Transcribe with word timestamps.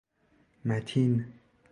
متین 0.65 1.13